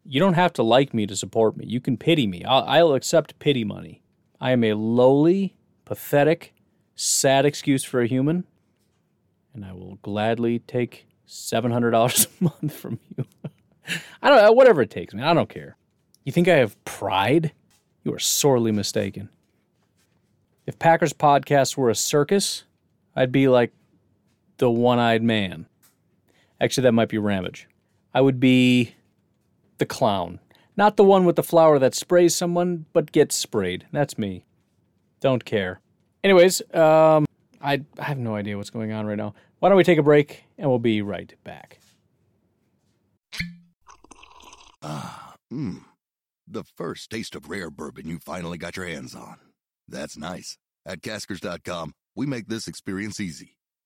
[0.05, 1.67] You don't have to like me to support me.
[1.67, 2.45] You can pity me.
[2.45, 4.03] I'll, I'll accept pity money.
[4.41, 6.55] I am a lowly, pathetic,
[6.95, 8.45] sad excuse for a human,
[9.55, 13.25] and I will gladly take seven hundred dollars a month from you.
[14.23, 15.25] I don't know, whatever it takes, man.
[15.25, 15.77] I don't care.
[16.25, 17.53] You think I have pride?
[18.05, 19.31] You are sorely mistaken.
[20.67, 22.65] If Packers podcasts were a circus,
[23.17, 23.73] I'd be like
[24.59, 25.67] the one-eyed man.
[26.61, 27.69] Actually, that might be Ramage.
[28.15, 28.95] I would be
[29.79, 30.41] the clown.
[30.77, 33.87] Not the one with the flower that sprays someone, but gets sprayed.
[33.93, 34.45] That's me.
[35.21, 35.81] Don't care.
[36.23, 37.27] Anyways, um,
[37.61, 39.35] I, I have no idea what's going on right now.
[39.59, 41.81] Why don't we take a break and we'll be right back.
[44.83, 45.83] Ah, mmm.
[46.47, 49.39] The first taste of rare bourbon you finally got your hands on.
[49.87, 50.57] That's nice.
[50.87, 53.58] At caskers.com, we make this experience easy.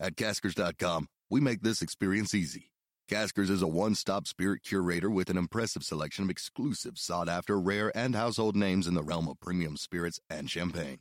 [0.00, 2.70] At caskers.com, we make this experience easy.
[3.10, 7.60] Caskers is a one stop spirit curator with an impressive selection of exclusive, sought after,
[7.60, 11.00] rare, and household names in the realm of premium spirits and champagne.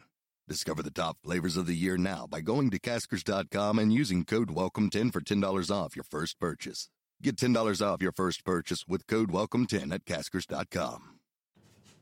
[0.49, 4.49] Discover the top flavors of the year now by going to caskers.com and using code
[4.49, 6.89] WELCOME10 for $10 off your first purchase.
[7.21, 11.19] Get $10 off your first purchase with code WELCOME10 at caskers.com.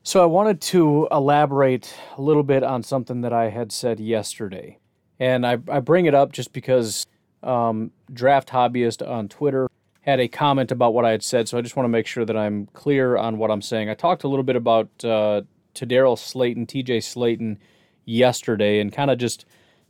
[0.02, 4.80] So I wanted to elaborate a little bit on something that I had said yesterday.
[5.20, 7.06] And I, I bring it up just because
[7.44, 9.68] um, Draft Hobbyist on Twitter
[10.02, 12.24] had a comment about what I had said, so I just want to make sure
[12.24, 13.90] that I'm clear on what I'm saying.
[13.90, 15.42] I talked a little bit about uh,
[15.76, 17.58] Daryl Slaton, TJ Slaton,
[18.06, 19.46] yesterday, and kind of just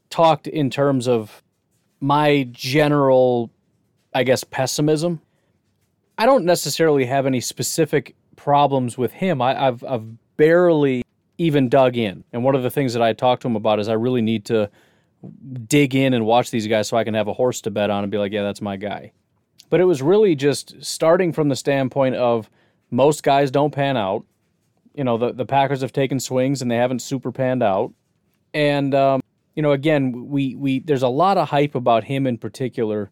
[0.09, 1.43] talked in terms of
[1.99, 3.51] my general,
[4.13, 5.21] I guess, pessimism.
[6.17, 9.41] I don't necessarily have any specific problems with him.
[9.41, 11.03] I, have I've barely
[11.37, 13.87] even dug in, and one of the things that I talked to him about is
[13.87, 14.69] I really need to
[15.67, 18.03] dig in and watch these guys so I can have a horse to bet on
[18.03, 19.11] and be like, yeah, that's my guy.
[19.69, 22.49] But it was really just starting from the standpoint of
[22.89, 24.25] most guys don't pan out.
[24.93, 27.93] You know, the, the Packers have taken swings and they haven't super panned out.
[28.53, 29.21] And, um,
[29.55, 33.11] you know, again, we, we there's a lot of hype about him in particular,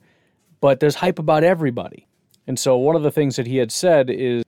[0.62, 2.08] but there's hype about everybody.
[2.48, 4.44] And so one of the things that he had said is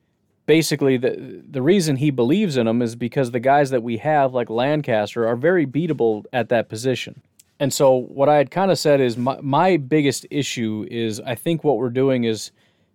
[0.46, 4.34] basically the the reason he believes in him is because the guys that we have,
[4.34, 7.22] like Lancaster, are very beatable at that position.
[7.60, 11.34] And so what I had kind of said is my, my biggest issue is I
[11.34, 12.52] think what we're doing is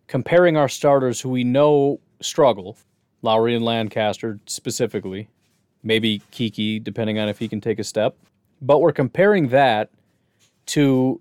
[0.07, 2.77] comparing our starters who we know struggle,
[3.21, 5.27] Lowry and Lancaster specifically,
[5.83, 8.15] maybe Keke, depending on if he can take a step.
[8.61, 9.89] But we're comparing that
[10.67, 11.19] to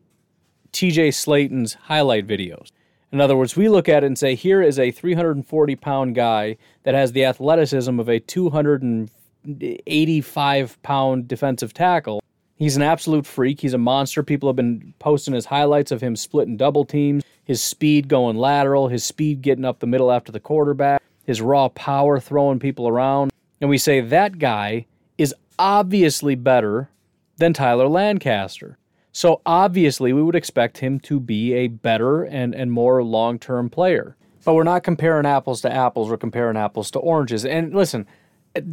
[0.73, 2.71] TJ Slaton's highlight videos.
[3.11, 6.57] In other words, we look at it and say, here is a 340 pound guy
[6.85, 12.23] that has the athleticism of a 285 pound defensive tackle.
[12.63, 13.61] He's an absolute freak.
[13.61, 14.23] He's a monster.
[14.23, 18.87] People have been posting his highlights of him splitting double teams, his speed going lateral,
[18.87, 23.33] his speed getting up the middle after the quarterback, his raw power throwing people around.
[23.61, 24.87] And we say that guy
[25.19, 26.89] is obviously better
[27.37, 28.79] than Tyler Lancaster.
[29.11, 33.71] So obviously, we would expect him to be a better and, and more long term
[33.71, 34.15] player.
[34.45, 37.45] But we're not comparing apples to apples, we're comparing apples to oranges.
[37.45, 38.07] And listen,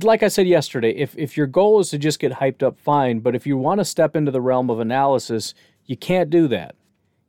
[0.02, 3.20] like I said yesterday, if, if your goal is to just get hyped up, fine.
[3.20, 5.54] But if you want to step into the realm of analysis,
[5.86, 6.76] you can't do that.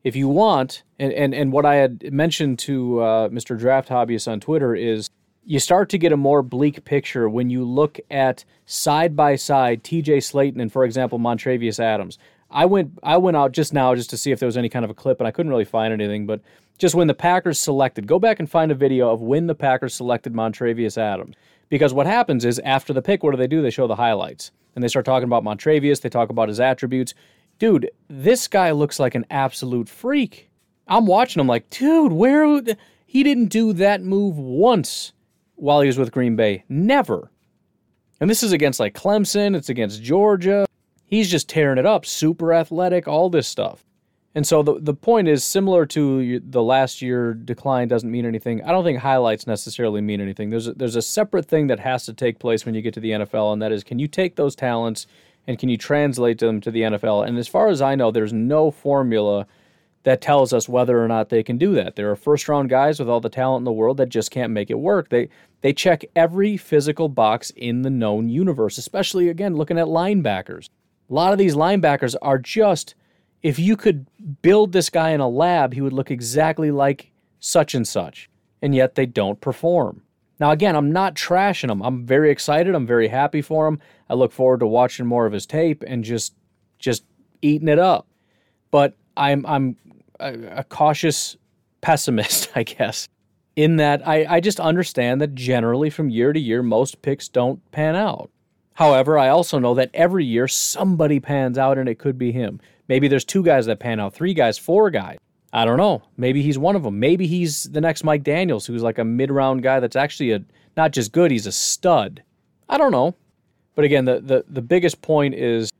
[0.03, 3.59] If you want, and, and, and what I had mentioned to uh, Mr.
[3.59, 5.11] Draft Hobbyist on Twitter is
[5.45, 9.85] you start to get a more bleak picture when you look at side by side
[9.85, 12.19] TJ Slaton and, for example, Montravius Adams.
[12.51, 14.85] I went I went out just now just to see if there was any kind
[14.85, 16.27] of a clip, and I couldn't really find anything.
[16.27, 16.41] But
[16.79, 19.95] just when the Packers selected, go back and find a video of when the Packers
[19.95, 21.37] selected Montravius Adams.
[21.71, 23.63] Because what happens is after the pick, what do they do?
[23.63, 26.03] They show the highlights and they start talking about Montravius.
[26.03, 27.15] They talk about his attributes.
[27.59, 30.51] Dude, this guy looks like an absolute freak.
[30.87, 32.61] I'm watching him like, dude, where
[33.07, 35.13] he didn't do that move once
[35.55, 36.65] while he was with Green Bay.
[36.69, 37.31] Never.
[38.21, 40.67] And this is against like Clemson, it's against Georgia
[41.11, 43.85] he's just tearing it up, super athletic, all this stuff.
[44.35, 48.63] And so the the point is similar to the last year decline doesn't mean anything.
[48.63, 50.51] I don't think highlights necessarily mean anything.
[50.51, 53.01] There's a, there's a separate thing that has to take place when you get to
[53.01, 55.07] the NFL, and that is can you take those talents
[55.49, 57.27] and can you translate them to the NFL?
[57.27, 59.47] And as far as I know, there's no formula
[60.03, 61.97] that tells us whether or not they can do that.
[61.97, 64.53] There are first round guys with all the talent in the world that just can't
[64.53, 65.09] make it work.
[65.09, 65.29] They
[65.61, 70.69] they check every physical box in the known universe, especially again looking at linebackers.
[71.11, 72.95] A lot of these linebackers are just,
[73.43, 74.07] if you could
[74.43, 78.29] build this guy in a lab, he would look exactly like such and such.
[78.63, 80.03] And yet they don't perform.
[80.39, 81.83] Now, again, I'm not trashing him.
[81.83, 82.75] I'm very excited.
[82.75, 83.79] I'm very happy for him.
[84.09, 86.35] I look forward to watching more of his tape and just
[86.79, 87.05] just
[87.43, 88.07] eating it up.
[88.71, 89.77] But I'm I'm
[90.19, 91.37] a, a cautious
[91.83, 93.09] pessimist, I guess,
[93.55, 97.71] in that I, I just understand that generally from year to year, most picks don't
[97.71, 98.31] pan out.
[98.75, 102.61] However, I also know that every year somebody pans out and it could be him.
[102.91, 105.17] Maybe there's two guys that pan out, three guys, four guys.
[105.53, 106.03] I don't know.
[106.17, 106.99] Maybe he's one of them.
[106.99, 110.43] Maybe he's the next Mike Daniels, who's like a mid round guy that's actually a
[110.77, 112.25] not just good, he's a stud.
[112.69, 113.15] I don't know.
[113.77, 115.71] But again, the, the, the biggest point is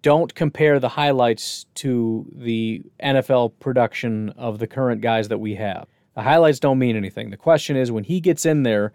[0.00, 5.88] don't compare the highlights to the NFL production of the current guys that we have.
[6.14, 7.30] The highlights don't mean anything.
[7.30, 8.92] The question is when he gets in there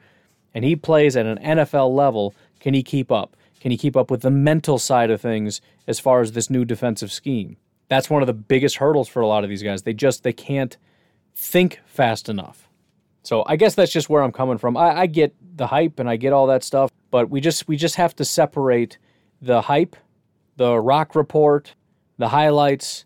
[0.53, 3.35] and he plays at an NFL level, can he keep up?
[3.59, 6.65] Can he keep up with the mental side of things as far as this new
[6.65, 7.57] defensive scheme?
[7.89, 9.83] That's one of the biggest hurdles for a lot of these guys.
[9.83, 10.77] They just they can't
[11.35, 12.69] think fast enough.
[13.23, 14.77] So I guess that's just where I'm coming from.
[14.77, 17.75] I, I get the hype and I get all that stuff, but we just we
[17.75, 18.97] just have to separate
[19.41, 19.95] the hype,
[20.55, 21.75] the rock report,
[22.17, 23.05] the highlights,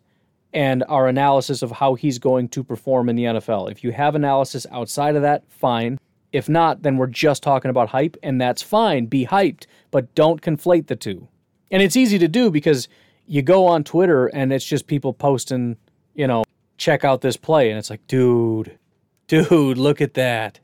[0.53, 3.71] and our analysis of how he's going to perform in the NFL.
[3.71, 5.99] If you have analysis outside of that, fine.
[6.33, 9.05] If not, then we're just talking about hype, and that's fine.
[9.05, 11.27] Be hyped, but don't conflate the two.
[11.71, 12.87] And it's easy to do because
[13.27, 15.77] you go on Twitter and it's just people posting,
[16.15, 16.43] you know,
[16.77, 17.69] check out this play.
[17.69, 18.79] And it's like, dude,
[19.27, 20.59] dude, look at that.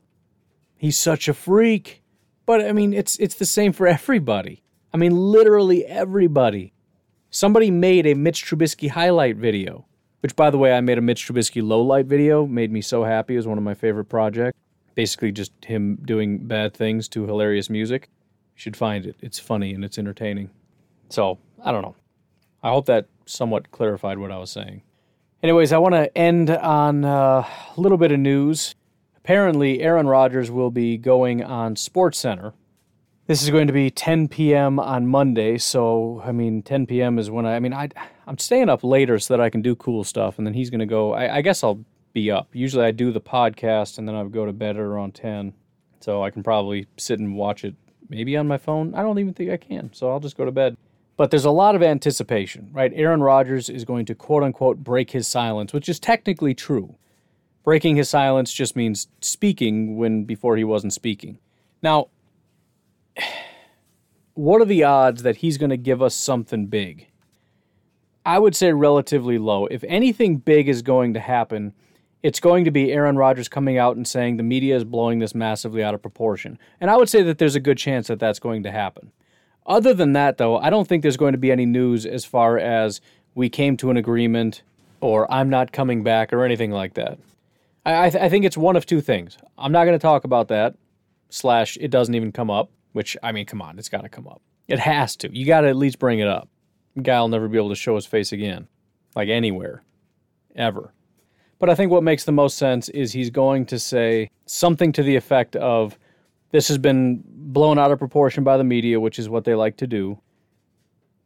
[0.76, 2.02] He's such a freak.
[2.46, 4.64] But I mean, it's it's the same for everybody.
[4.92, 6.72] I mean, literally everybody.
[7.30, 9.86] Somebody made a Mitch Trubisky highlight video,
[10.18, 12.44] which, by the way, I made a Mitch Trubisky low light video.
[12.44, 13.34] Made me so happy.
[13.34, 14.58] It was one of my favorite projects
[14.94, 18.08] basically just him doing bad things to hilarious music.
[18.54, 19.16] You should find it.
[19.20, 20.50] It's funny and it's entertaining.
[21.08, 21.96] So, I don't know.
[22.62, 24.82] I hope that somewhat clarified what I was saying.
[25.42, 28.74] Anyways, I want to end on a little bit of news.
[29.16, 32.52] Apparently, Aaron Rodgers will be going on Sports Center.
[33.26, 34.80] This is going to be 10 p.m.
[34.80, 37.18] on Monday, so I mean, 10 p.m.
[37.18, 37.56] is when I.
[37.56, 37.88] I mean, I
[38.26, 40.80] I'm staying up later so that I can do cool stuff, and then he's going
[40.80, 41.12] to go.
[41.12, 42.48] I, I guess I'll be up.
[42.52, 45.54] Usually I do the podcast and then I go to bed at around 10.
[46.00, 47.74] So I can probably sit and watch it
[48.08, 48.94] maybe on my phone.
[48.94, 49.92] I don't even think I can.
[49.92, 50.76] So I'll just go to bed.
[51.16, 52.92] But there's a lot of anticipation, right?
[52.94, 56.96] Aaron Rodgers is going to quote unquote break his silence, which is technically true.
[57.62, 61.38] Breaking his silence just means speaking when before he wasn't speaking.
[61.82, 62.08] Now,
[64.34, 67.08] what are the odds that he's going to give us something big?
[68.24, 69.66] I would say relatively low.
[69.66, 71.74] If anything big is going to happen,
[72.22, 75.34] it's going to be Aaron Rodgers coming out and saying the media is blowing this
[75.34, 76.58] massively out of proportion.
[76.80, 79.12] And I would say that there's a good chance that that's going to happen.
[79.66, 82.58] Other than that, though, I don't think there's going to be any news as far
[82.58, 83.00] as
[83.34, 84.62] we came to an agreement
[85.00, 87.18] or I'm not coming back or anything like that.
[87.86, 89.38] I, I, th- I think it's one of two things.
[89.56, 90.74] I'm not going to talk about that,
[91.30, 94.26] slash, it doesn't even come up, which, I mean, come on, it's got to come
[94.26, 94.42] up.
[94.68, 95.34] It has to.
[95.34, 96.48] You got to at least bring it up.
[97.00, 98.68] Guy will never be able to show his face again,
[99.14, 99.82] like anywhere,
[100.54, 100.92] ever.
[101.60, 105.02] But I think what makes the most sense is he's going to say something to
[105.02, 105.98] the effect of
[106.52, 109.76] this has been blown out of proportion by the media, which is what they like
[109.76, 110.18] to do.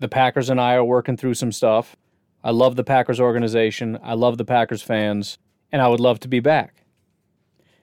[0.00, 1.96] The Packers and I are working through some stuff.
[2.42, 3.96] I love the Packers organization.
[4.02, 5.38] I love the Packers fans,
[5.70, 6.82] and I would love to be back.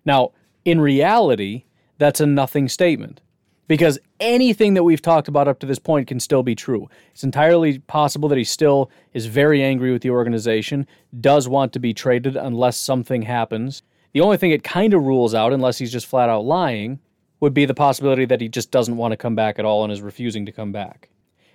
[0.06, 0.34] Now,
[0.66, 1.64] in reality,
[1.98, 3.22] that's a nothing statement
[3.68, 6.90] because anything that we've talked about up to this point can still be true.
[7.12, 10.88] It's entirely possible that he still is very angry with the organization,
[11.20, 13.82] does want to be traded unless something happens.
[14.14, 17.00] The only thing it kind of rules out, unless he's just flat out lying,
[17.40, 19.92] would be the possibility that he just doesn't want to come back at all and
[19.92, 21.10] is refusing to come back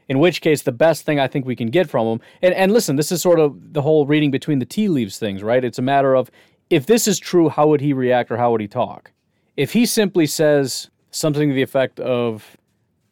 [0.09, 2.21] in which case the best thing I think we can get from him.
[2.43, 5.43] And and listen, this is sort of the whole reading between the tea leaves things,
[5.43, 5.65] right?
[5.65, 6.31] It's a matter of
[6.71, 9.13] if this is true, how would he react or how would he talk?
[9.57, 12.57] If he simply says something to the effect of,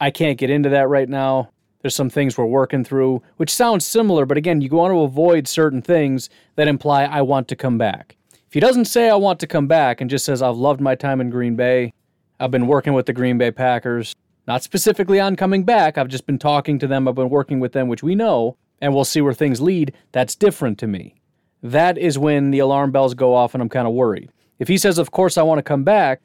[0.01, 1.51] I can't get into that right now.
[1.81, 5.49] There's some things we're working through, which sounds similar, but again, you want to avoid
[5.49, 8.17] certain things that imply I want to come back.
[8.33, 10.95] If he doesn't say I want to come back and just says I've loved my
[10.95, 11.93] time in Green Bay,
[12.39, 14.15] I've been working with the Green Bay Packers,
[14.47, 15.99] not specifically on coming back.
[15.99, 17.09] I've just been talking to them.
[17.09, 19.93] I've been working with them, which we know, and we'll see where things lead.
[20.13, 21.15] That's different to me.
[21.63, 24.31] That is when the alarm bells go off and I'm kind of worried.
[24.59, 26.21] If he says, Of course, I want to come back,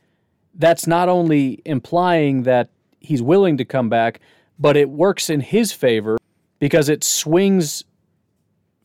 [0.59, 4.19] that's not only implying that he's willing to come back,
[4.59, 6.17] but it works in his favor
[6.59, 7.85] because it swings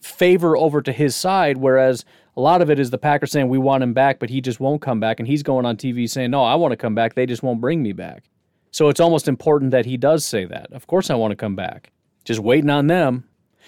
[0.00, 1.58] favor over to his side.
[1.58, 2.04] Whereas
[2.36, 4.60] a lot of it is the Packers saying, We want him back, but he just
[4.60, 5.18] won't come back.
[5.18, 7.14] And he's going on TV saying, No, I want to come back.
[7.14, 8.24] They just won't bring me back.
[8.70, 10.72] So it's almost important that he does say that.
[10.72, 11.92] Of course, I want to come back.
[12.24, 13.24] Just waiting on them.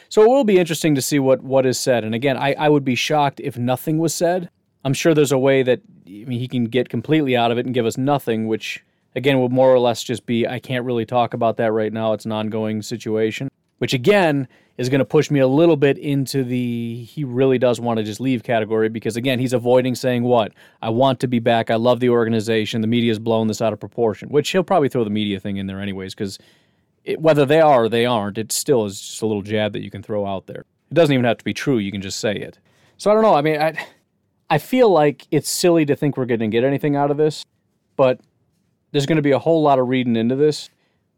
[0.09, 2.05] So it will be interesting to see what, what is said.
[2.05, 4.51] And again, I, I would be shocked if nothing was said.
[4.87, 7.67] I'm sure there's a way that I mean, he can get completely out of it
[7.67, 8.85] and give us nothing, which
[9.17, 12.13] again would more or less just be I can't really talk about that right now.
[12.13, 14.47] It's an ongoing situation, which again
[14.79, 18.05] is going to push me a little bit into the he really does want to
[18.05, 21.69] just leave category because again he's avoiding saying what I want to be back.
[21.69, 22.81] I love the organization.
[22.81, 25.67] The media's blown this out of proportion, which he'll probably throw the media thing in
[25.67, 26.39] there anyways because
[27.19, 29.91] whether they are or they aren't, it still is just a little jab that you
[29.91, 30.65] can throw out there.
[30.93, 31.79] It doesn't even have to be true.
[31.79, 32.61] You can just say it.
[32.99, 33.35] So I don't know.
[33.35, 33.77] I mean, I
[34.49, 37.45] I feel like it's silly to think we're going to get anything out of this,
[37.97, 38.21] but
[38.93, 40.71] there's going to be a whole lot of reading into this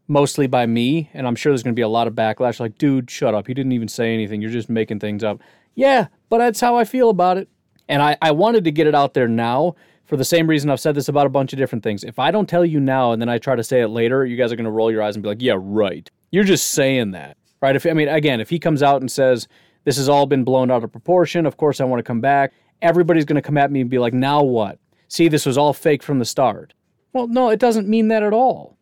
[0.09, 2.77] mostly by me, and I'm sure there's going to be a lot of backlash like,
[2.77, 3.47] dude, shut up.
[3.47, 4.41] You didn't even say anything.
[4.41, 5.39] You're just making things up.
[5.75, 7.47] Yeah, but that's how I feel about it.
[7.87, 9.75] And I, I wanted to get it out there now
[10.05, 12.03] for the same reason I've said this about a bunch of different things.
[12.03, 14.35] If I don't tell you now and then I try to say it later, you
[14.35, 16.09] guys are going to roll your eyes and be like, yeah, right.
[16.31, 17.75] You're just saying that, right?
[17.75, 19.47] If I mean, again, if he comes out and says,
[19.85, 22.53] this has all been blown out of proportion, of course I want to come back,
[22.81, 24.79] everybody's going to come at me and be like, now what?
[25.07, 26.73] See, this was all fake from the start.
[27.13, 28.77] Well, no, it doesn't mean that at all.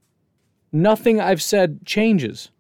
[0.72, 2.52] Nothing I've said changes.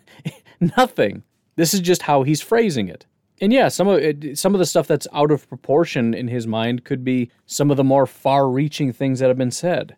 [0.60, 1.22] Nothing.
[1.56, 3.06] This is just how he's phrasing it.
[3.40, 6.46] And yeah, some of it, some of the stuff that's out of proportion in his
[6.46, 9.96] mind could be some of the more far-reaching things that have been said,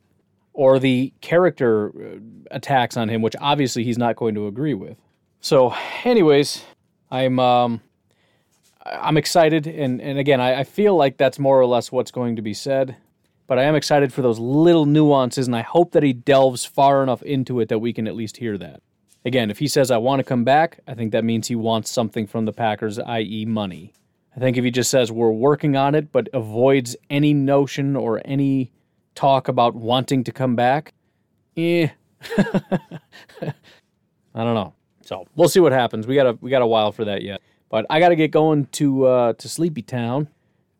[0.52, 2.18] or the character uh,
[2.50, 4.96] attacks on him, which obviously he's not going to agree with.
[5.40, 5.74] So,
[6.04, 6.62] anyways,
[7.10, 7.80] I'm um,
[8.90, 12.36] I'm excited, and and again, I, I feel like that's more or less what's going
[12.36, 12.96] to be said
[13.50, 17.02] but I am excited for those little nuances, and I hope that he delves far
[17.02, 18.80] enough into it that we can at least hear that.
[19.24, 21.90] Again, if he says, I want to come back, I think that means he wants
[21.90, 23.92] something from the Packers, i.e., money.
[24.36, 28.22] I think if he just says, we're working on it, but avoids any notion or
[28.24, 28.70] any
[29.16, 30.94] talk about wanting to come back,
[31.56, 31.88] eh.
[32.38, 33.54] I
[34.32, 34.74] don't know.
[35.00, 36.06] So we'll see what happens.
[36.06, 37.40] We got a we got a while for that yet.
[37.70, 40.28] But I got to get going to uh, to Sleepy Town.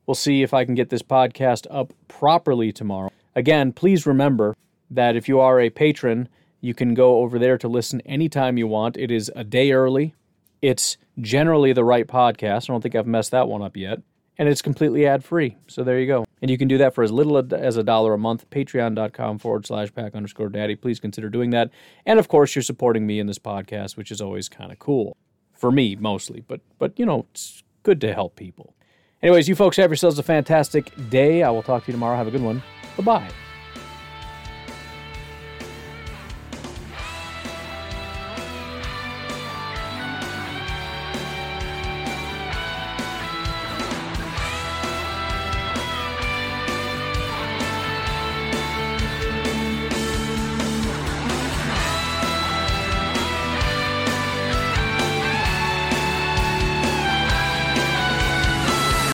[0.06, 3.10] We'll see if I can get this podcast up properly tomorrow.
[3.34, 4.56] Again, please remember
[4.90, 6.28] that if you are a patron,
[6.60, 8.96] you can go over there to listen anytime you want.
[8.96, 10.14] It is a day early.
[10.60, 12.68] It's generally the right podcast.
[12.68, 14.00] I don't think I've messed that one up yet.
[14.36, 15.56] And it's completely ad free.
[15.68, 16.24] So there you go.
[16.42, 18.48] And you can do that for as little as a dollar a month.
[18.50, 20.74] Patreon.com forward slash pack underscore daddy.
[20.74, 21.70] Please consider doing that.
[22.04, 25.16] And of course, you're supporting me in this podcast, which is always kind of cool.
[25.60, 26.42] For me, mostly.
[26.48, 28.74] But, but, you know, it's good to help people.
[29.22, 31.42] Anyways, you folks have yourselves a fantastic day.
[31.42, 32.16] I will talk to you tomorrow.
[32.16, 32.62] Have a good one.
[32.96, 33.30] Bye bye.